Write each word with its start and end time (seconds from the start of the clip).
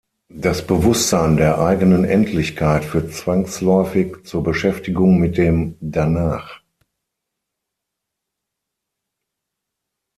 Das 0.33 0.65
Bewusstsein 0.65 1.37
der 1.37 1.59
eigenen 1.59 2.05
Endlichkeit 2.05 2.83
führt 2.85 3.13
zwangsläufig 3.13 4.23
zur 4.25 4.41
Beschäftigung 4.41 5.19
mit 5.19 5.37
dem 5.37 5.77
"Danach". 5.79 6.63